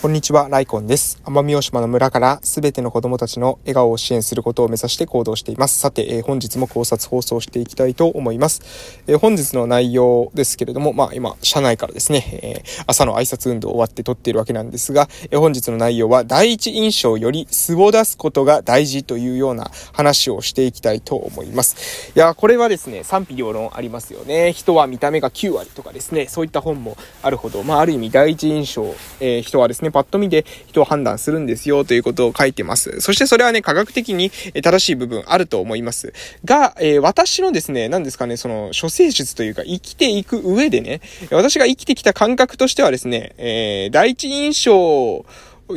[0.00, 1.20] こんにちは、ライコンです。
[1.26, 5.78] 奄美大島の村からすべての子供たちの笑顔を支援することを目指して行動しています。
[5.78, 9.02] さて、えー、本日も考察放送していきたいと思います。
[9.06, 22.10] えー、本日の内容ですけれども、まあ今、社内からですね、えー、朝の挨拶運動終わって撮っているわけなんですが、え本日の内容は第一印象より素を出すことが大事というような話をしていきたいと思います。
[22.16, 24.54] いや、これはですね、賛否両論ありますよね。
[24.54, 33.00] 人は見た目が9割とかですね、そういった本もあるほど、まあある意味第一印象、え人はですね、パッと見で人を判断するんですよということを書いてます。
[33.00, 34.30] そしてそれはね、科学的に
[34.62, 36.12] 正しい部分あると思います。
[36.44, 45.24] が、えー、私のですね、何ですかね、その、処世術というか、生きていく上でね、私が生きてきた感覚としてはですね、えー、第一印象、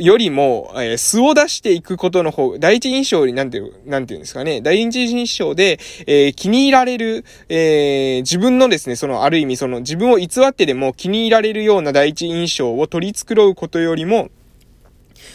[0.00, 14.30] よりも、えー、素を出していくことの方、第一印象になんていう、なんていうんですかね、第一印象で、えー、気に入られる、えー、自分のですね、その、ある意味その、自分を偽ってでも気に入られるような第一印象を取り繕うことよりも、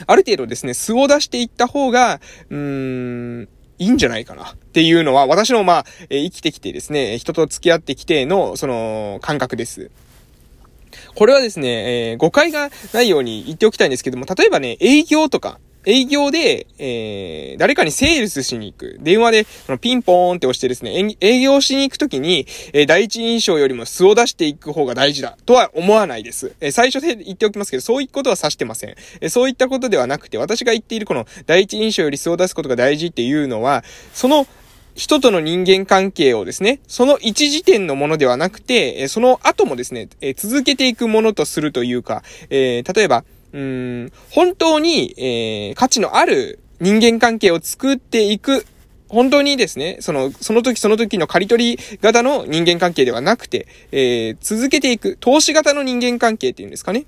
[0.07, 9.89] ある程度ですね、素を出していった方が、うーん、いいんじゃないかなっていうのは、私のまあ、え生きてきてですね、人と付き合ってきての、その、感覚です。
[11.20, 18.98] これはですね、えー、誤解がないように言っておきたいんですけども、例えばね、営業とか、営業で、えー、誰かにセールスしに行く。
[19.02, 25.38] 電話で、そのピンポーンって押してですね、営業しに行くときに、えー、第一印象よりも素を出していく方が大事だ。
[25.45, 26.56] とは思わないです。
[26.62, 28.92] えー、最初で言っておきますけど、そういうことは指してません。
[29.20, 34.47] えー、そういったことではなくて、私が言っているこの第一印象より素を出すことが大事っていうのは、その、
[34.95, 43.23] 人との人間関係をですね、その一時点のものではなくて、その後もですね、続けていくものとするというか、えー、例えば、
[43.53, 48.65] うん、本当に、えー、価値のある人間関係を作っていく
[49.09, 57.05] 本当にですね、その、その時その時の刈り取り型の人間関係ではなくて、えー、続けていく、投資型の人間関係っていうんですかね。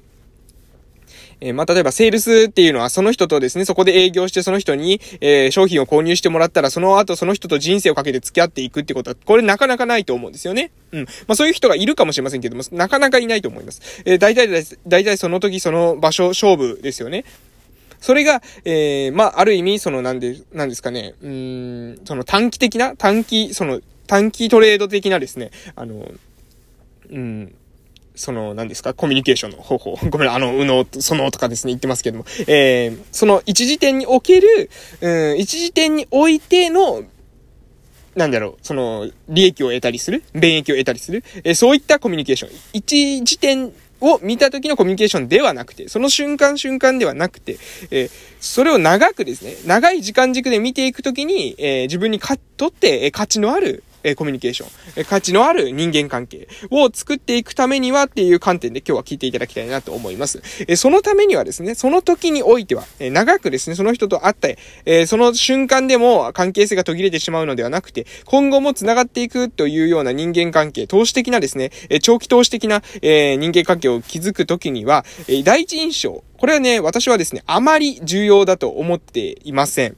[1.42, 10.72] えー、まあ、例えばセールスっていうのはその人とですね、そこで営業してその人に、えー、商品を購入してもらったら、その後その人と人生をかけて付き合っていくってことは、これなかなかないと思うんですよね。
[10.92, 11.02] うん。
[11.02, 14.04] まあ、そういう人がいるかもしれませんけども、なかなかいないと思います。
[14.06, 17.26] えー、大体です、大体その時その場所、勝負ですよね。
[18.00, 26.12] それが、えー、まあ、ある意味、その、なんで、なんですかね、うん、その短期的な、短期、その、短期トレード的なですね、あの、
[27.12, 27.54] うん、
[28.16, 29.98] その、何ですか、コミュニケーションの方法。
[30.10, 32.26] ごめん、あの、うの、そのとかですね、言ってますけども。
[32.48, 34.70] えー、その一時点における、
[35.02, 37.04] うん、一時点においての、
[38.16, 42.52] なんだろう、その、利益を得たりする便益を得たりするえー、そういったコミュニケーション。
[42.74, 43.72] 一時点
[44.02, 47.58] を見た時のコミュニケーションではなくて、その瞬間瞬間ではなくて、
[47.92, 60.42] えー、それを長くですね、長い時間軸で見ていくときに、えー、自分にか、とって、えー、価値のある、えコミュニケーション、え価値のある人間関係を作っていくためにはっていう観点で今日は聞いていただきたいなと思います。
[60.68, 64.50] えそのためにはですね、その時においては、え長くですね、その人と会った、
[64.86, 79.96] えその瞬間でも関係性が途切れてしまうのではなくて、今後も繋がっていくというような人間関係、投資的なですね、え長期投資的な、え人間関係を築く時には、え第一印象、これはね、私はですね、あまり重要だと思っていません。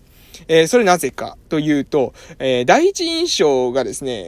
[0.47, 4.25] えー、それなぜかというと、えー、第一印象がですね、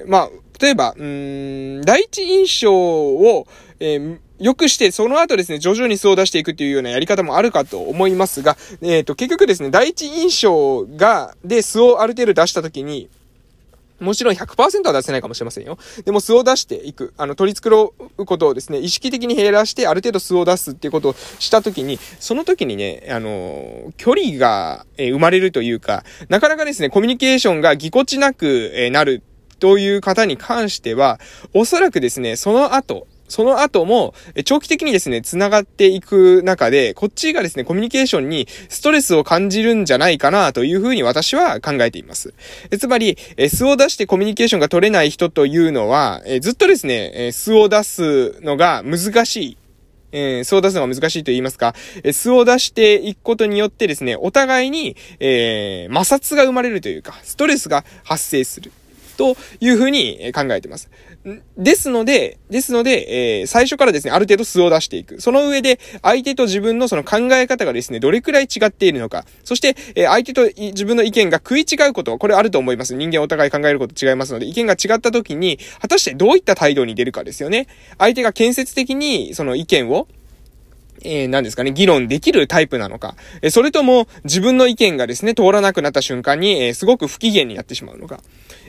[0.00, 3.46] えー、まあ、例えば、うん、第一印象を、
[3.80, 13.08] えー、良くして、その後ですね、徐々に素を出していくっていうようなやり方もあるかと思いますが、えっ、ー、と、結局ですね、第一印象が、で素をある程度出したときに、
[14.02, 15.78] もちろん100%は出せないかもしれませんよ。
[16.04, 17.14] でも素を出していく。
[17.16, 29.22] あの、取り繕うことをですね、意識的に減らして、ある程度素を出すっていうことをしたときに、その時にね、あの、距離が、え生まれるというか、なかなかですね、コミュニケーションがぎこちなく、えなる
[29.58, 31.20] という方に関しては、
[31.54, 42.34] おそらくですね、その後、その後も、長期的にですね、繋がっていく中で、こっちがですね、コミュニケーションにストレスを感じるんじゃないかなというふうに私は考えています。
[42.78, 49.56] つまり、え素を出してコミュニケーションが取れない人というのは、ずっとですね、え素を出すのが難しい。
[50.12, 58.72] えー、素を出すのが難しいと言いますか、え、素を出していくことによってですね、お互いに、えー、摩擦が生まれるというか、ストレスが発生する。
[59.16, 60.90] というふうに考えてます。
[61.56, 65.20] ですので、ですので、えー、最初からですね、ある程度素を出していく。
[65.20, 69.24] その上で、相手と自分のその考え方がですね、どれくらい違っているのか。
[69.44, 72.94] そして、えー、相手と自分の意見が食い違うこと、これあると思います。
[72.94, 77.68] 人間お互い考えること違いますので、意見が違った時に、果たしてどういった態度に出るかですよね。
[77.98, 80.08] 相手が建設的に、その意見を、
[81.04, 88.20] えー、何ですかね、議論できるタイプなのか、え、それとも自分の意見がですね、通らなくなった瞬間に、え、すごく不機嫌になってしまうのか。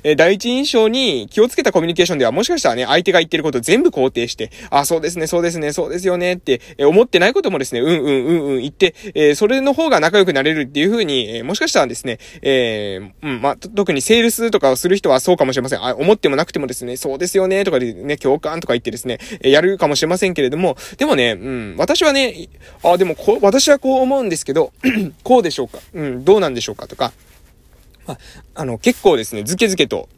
[0.03, 15.83] え第一印象に気をつけたコミュニケーションではもしかしたらね、相手が言ってること全部肯定して、あ、そうですね、そうですね、そうですよねって、え思ってないこともですね、うんうんうんうん言って、えそれの方が仲良くなれるっていう風に、えもしかしたらですね、えうん、ま特にセールスとかをする人はそうかもしれません。
[15.83, 22.49] あ、思ってもなくてもですね、そうですよね、とかでね、共感とか言ってですね、えやるかもしれませんけれども、でもね、うん、私はね、
[22.83, 24.73] あ、でもこ、私はこう思うんですけど、
[25.23, 26.87] こうでしょうか、うん、どうなんでしょうか？
[26.87, 27.13] とか、
[28.05, 28.17] まあ、
[28.55, 30.09] あの、結構ですね、ずけずけと、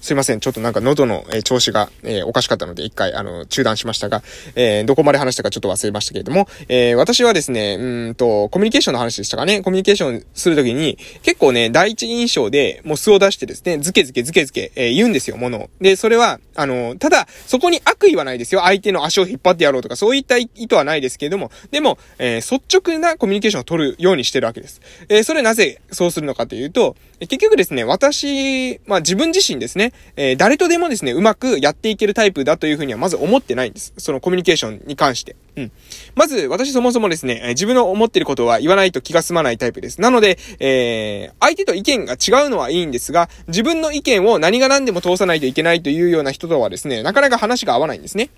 [0.00, 0.40] すいません。
[0.40, 4.22] ちょっとなんか喉の、え調子が、え、おかしかったので、一回、あの、中断しましたが、
[4.54, 9.60] え、どこまで話したかちょっと忘れましたけれども、え、私はですね、うんと、コミュニケーションの話でしたかね。
[9.60, 15.70] コミュニケーションするときに、結構ね、第一印象で、もう素を出してですね、ズケズケズケズケ、え、言うんですよ、ものを。
[15.82, 18.62] で、それは、あの、ただ、そこに悪意はないですよ。
[18.62, 24.80] 相手の足を引っ張ってやろうとか、そういった意図はないですけれども、でも、え、率直なコミュニケーションを取るようにしてるわけです。
[25.10, 33.92] え、それなぜそうするのかというと、結局ですね、私、まあ自分自身ですね、えー、誰とでもですね、うまくやっていけるタイプだというふうにはまず思ってないんです。
[33.98, 35.36] そのコミュニケーションに関して。
[35.56, 35.72] うん。
[36.14, 40.00] まず、私そもそもですねえ、自分の思ってることは言わないと気が済まないタイプです。
[40.00, 48.30] なので、えー、相手と意見が違うのはいいんですが、自分の意見を何が何でも通さないといけないというような人とはですね、なかなか話が合わないんですね。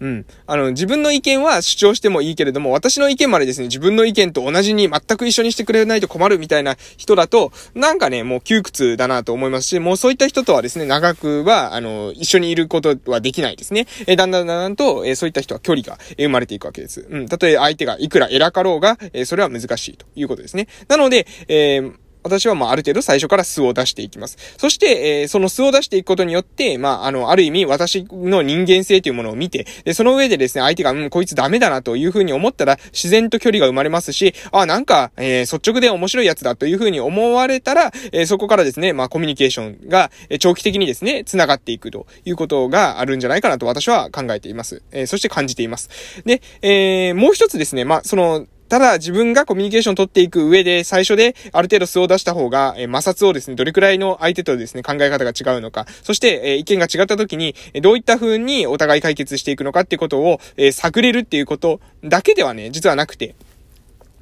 [0.00, 0.26] うん。
[0.46, 13.86] あの、自分の意見は主張してもいいけれども、私の意見までですね、自分の意見と同じに全く一緒にしてくれないと困るみたいな人だと、なんかね、もう窮屈だなと思いますし、もうそういった人とはですね、長くは、あの、一緒にいることはできないですね。
[14.06, 17.06] えだんだんだんだんと、えそういった人は距離が生まれていくわけです。
[17.08, 17.28] うん。
[17.28, 20.66] たとえ相手がいくら偉かろうが、えそれは難しいということですね。
[20.88, 24.36] なので、えー私はまあある程度最初から素を出していきます。
[24.58, 44.82] そして、えー、その素を出していくことによって、まああの、ある意味私の人間性というものを見て、で、その上でですね、相手が、うん、こいつダメだなというふうに思ったら、自然と距離が生まれますし、あ、なんか、えー、率直で面白いやつだというふうに思われたら、えー、そこからですね、まあコミュニケーションが、え長期的にですね、繋がっていくということがあるんじゃないかなと私は考えています。
[44.92, 45.90] え、そして感じています。
[46.24, 63.34] で、え、もう一つですね、まあその、ただ自分がコミュニケーションを取っていく上で、最初である程度素を出した方が、え摩擦をですね、どれくらいの相手とですね、考え方が違うのか、そして、え意見が違った時に、どういった風にお互い解決していくのかっていうことを、え探れるっていうことだけではね、実はなくて、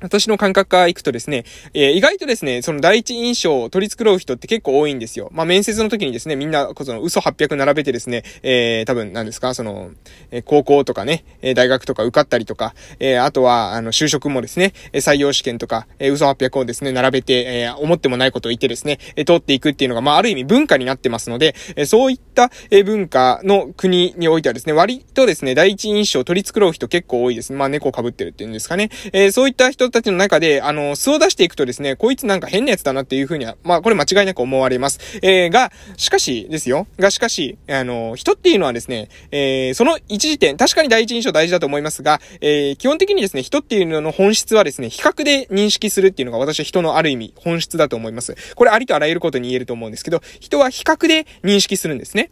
[0.01, 5.29] 私の感覚から行くとですね、えー、意外とですね、その第一印象を取り繕う人って結構多いんですよ。
[5.33, 9.91] まあ、面接の時にですね、みんな、その嘘800並べてですね、えー、多分何ですか、その、
[10.31, 27.53] えー、高校とかね、え大学とか受かったりとか、えあとは、あの、就職もですね、採用試験とか、え嘘800をですね、並べて、え思ってもないことを言ってですね、え通っていくっていうのが、まあ、ある意味文化になってますので、えそういった、え文化の国においてはですね、割とですね、第一印象を取り繕う人結構多いです。
[27.53, 28.91] まあ、猫被ってるっていうんですかね。
[29.13, 34.99] えそういった人たちの中で、あの、素を出していくとですね、こいつなんか変なやつだなっていうふうには、まあ、これ間違いなく思われます。
[35.23, 36.87] えー、が、しかしですよ。
[36.99, 48.35] が、しかし、あの、人っていうのはですね、えー、その一時点、確かに第一印象大事だと思いますが、えー、基本的にですね、人っていうのの本質はですね、比較で認識するっていうのが私は人のある意味、本質だと思います。
[48.55, 52.31] これありとあらゆることに言えると思うんですけど、人は比較で認識するんですね。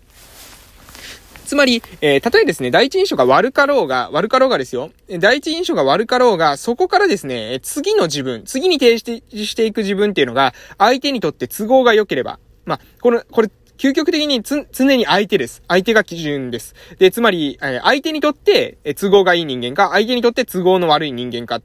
[1.47, 4.91] つまり、えー、たとえですね、第一印象が悪かろうが、悪かろうがですよ。
[5.19, 15.63] 第一印象が悪かろうが、そこからですね、次の自分、次に提示していく自分っていうのが、相手にとって都合が良ければ、まあ、この、これ、究極的につ、常に相手です。
[15.69, 16.75] 相手が基準です。
[16.99, 21.61] で、つまり、えー、相手にとって、え都合がいい人間か、相手にとって都合の悪い人間か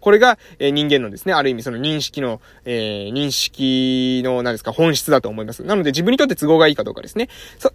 [0.00, 5.62] これが、え、人間のですね、ある意味その認識の、えー、認識の、何ですか、本質だと思います。
[5.64, 7.28] なので自分にとって都合がいいかどうかですね。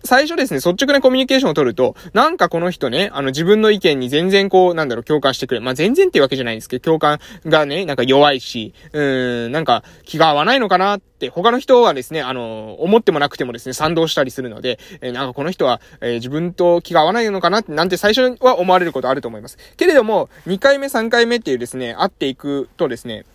[0.03, 5.59] 最初ですね、率直なコミュニケーションを取ると、なんかこの人ね、あの自分の意見に全然こう、なんだろう、共感してくれ。
[5.59, 19.57] まあ、全然っていうわけじゃないんですけど、共感がね、なんか弱いし、うーん、なんか気が合わないのかなって、他の人はですね、あの、思ってもなくてもですね、賛同したりするので、えー、なんかこの人は、えー、自分と気が合わないのかなって、なんて最初は思われることあると思います。
[19.77, 23.25] けれども、2回目、3回目っていうですね、会っていくとですね、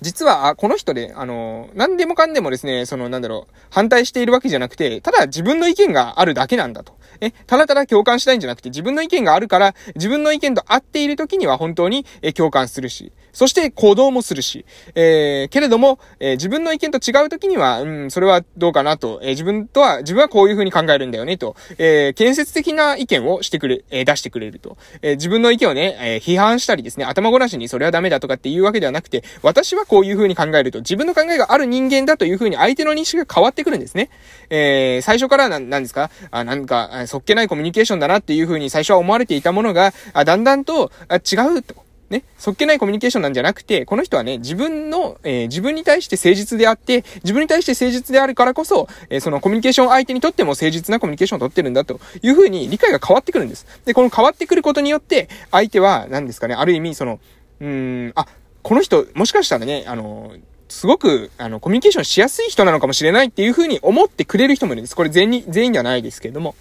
[0.00, 6.96] 実は、あ、この人で、あの、何でもかんでもですね、その、なんだろう、反対しているわけじゃなくて、ただ自分の意見があるだけなんだと。
[7.20, 24.76] え、ただただ共感したいんじゃなくて、自分の意見があるから、自分の意見と合っている時には本当に、え、共感するし、そして行動もするし、えー、けれども、えー、自分の意見と違う時には、うん、それはどうかなと、えー、自分とは、自分はこういう風に考えるんだよねと、えー、建設的な意見をしてくれ、えー、出してくれると。
[25.00, 34.10] えー、自分の意見をね、えー、批判したりですね、頭ごなしにそれはダメだとかっていうわけではなくて、私ははこういう風に考えると、自分の考えがある人間だという風に相手の認識が変わってくるんですね。
[34.50, 36.10] えー、最初からな、なんですか？
[36.30, 41.74] あ、なんか、そっけないコミュニケーションだなっていう風に最初は思われていたものが、あだんだんと、あ違うと。
[42.10, 53.66] ね、そっけないコミュニケーションなんじゃなくて、この人はね、自分の、えー、自分に対して誠実であって、自分に対して誠実であるからこそ、えー、そのコミュニケーション相手にとっても誠実なコミュニケーションを取ってるんだというふうに理解が変わってくるんです。
[53.86, 57.18] で、この変わってくることによって、相手は、何ですかね、ある意味、その、
[57.60, 58.26] うーん、あ、
[58.62, 60.32] この人、もしかしたらね、あの、
[60.68, 64.96] すごく、あの、コミュニケーションしやすい人なのかもしれないっていうふうに思ってくれる人もいるんです。
[64.96, 66.54] これ全員、全員ではないですけれども。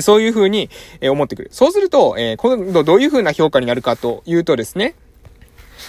[0.00, 0.70] そういうふうに
[1.02, 1.48] 思ってくる。
[1.52, 4.94] そうすると、えー、今度どういうふうな評価になるかというとですね、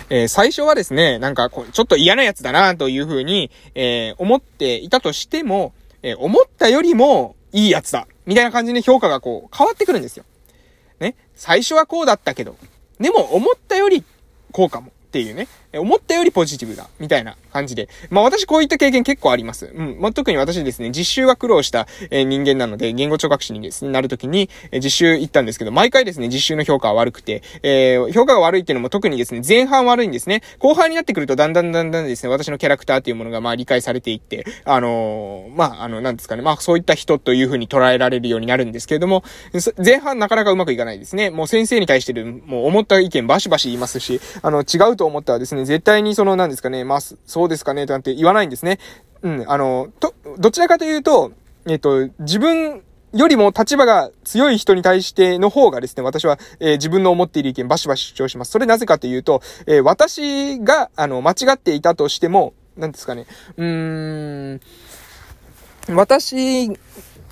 [0.09, 8.07] えー、最初はですね、なんかこう、ちょっと嫌なやつだなというふうに、えー、思っていたとしても、えー、思ったよりもいいやつだ。
[8.25, 10.25] みたいな感じで評価がこう、変わってくるんですよ。
[10.99, 11.15] ね。
[11.35, 12.57] 最初はこうだったけど、
[12.99, 14.03] でも思ったより
[14.55, 15.49] こうかもっていうね。
[15.79, 17.89] 思ったよりポジティブだ、みたいな感じで。
[18.09, 19.71] まあ私こういった経験結構あります。
[19.73, 19.97] うん。
[19.99, 30.41] まあ特に私ですね、実習は苦労した、えー、人間なので、言語聴覚士にですね、なるときに、えー、実習行ったんですけど、毎回ですね、実習の評価は悪くて、えー、評価が悪いっていうのも特にですね、前半悪いんですね。
[30.59, 39.23] 後半になってくるとだんだんだんだんですね、私のキャラクターっていうものがまあ理解されていって、あのー、まああの、なんですかね、まあそういった人というふうに捉えられるようになるんですけれども、
[39.83, 41.29] 前半なかなかうまくいかないですね。
[41.29, 48.79] もう先生に対してる、もう思った意見バシバシ言いますし、あの、違うと思ったらですね、絶対にその、なんですかね、まあ、そうですかね、なんて言わないんですね。
[49.21, 51.31] うん、あの、と、どちらかというと、
[51.67, 58.51] えっと、自分よりも立場が強い人に対しての方がですね、私は、えー、自分の思っている意見バシバシ主張します。
[58.51, 64.61] それなぜかというと、えー、私が、あの、間違っていたとしても、なんですかね、うーん、
[65.95, 66.69] 私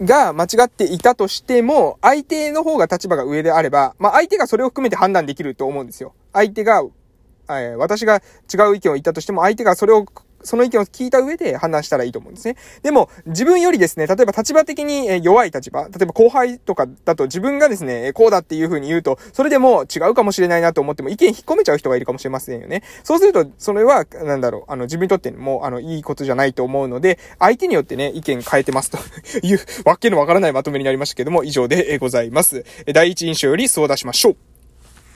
[0.02, 6.14] が間違っていたとしても、相手の方が立場が上であれば、まあ、相手がそれを含めて判断できると思うんですよ。
[6.32, 6.84] 相手が
[7.50, 8.22] え私が
[8.54, 10.06] 違う意見を言ったとしても、相手がそれを
[10.44, 12.56] その意見を聞いた上で判断したらいいと思うんですね。
[12.84, 22.84] でも、自分よりですね、例えば立場的に弱い立場、例えば後輩とかだと自分がですね、こうだっていう風に言うと、それでも違うかもしれないなと思っても意見引っ込めちゃう人がいるかもしれませんよね。
[23.04, 28.98] そうすると、それは、なんだろう、あの、自分にとっても、あの、いいことじゃないと思うので、相手によってね、意見変えてますと
[29.42, 32.66] いう、わけのわからないまとめになりましたけども、以上でございます。
[32.94, 34.53] 第一印象よりそう出しましょう。